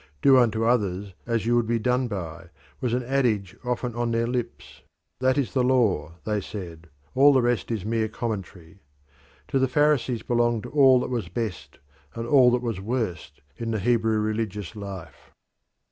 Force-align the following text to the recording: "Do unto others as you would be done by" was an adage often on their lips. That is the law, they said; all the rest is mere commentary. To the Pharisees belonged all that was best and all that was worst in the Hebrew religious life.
"Do 0.23 0.35
unto 0.39 0.65
others 0.65 1.13
as 1.27 1.45
you 1.45 1.55
would 1.55 1.67
be 1.67 1.77
done 1.77 2.07
by" 2.07 2.47
was 2.79 2.95
an 2.95 3.03
adage 3.03 3.55
often 3.63 3.93
on 3.93 4.09
their 4.09 4.25
lips. 4.25 4.81
That 5.19 5.37
is 5.37 5.53
the 5.53 5.63
law, 5.63 6.13
they 6.23 6.41
said; 6.41 6.89
all 7.13 7.31
the 7.33 7.41
rest 7.43 7.69
is 7.69 7.85
mere 7.85 8.07
commentary. 8.07 8.79
To 9.49 9.59
the 9.59 9.67
Pharisees 9.67 10.23
belonged 10.23 10.65
all 10.65 10.99
that 11.01 11.11
was 11.11 11.29
best 11.29 11.77
and 12.15 12.25
all 12.25 12.49
that 12.49 12.63
was 12.63 12.81
worst 12.81 13.41
in 13.57 13.69
the 13.69 13.79
Hebrew 13.79 14.17
religious 14.17 14.75
life. 14.75 15.29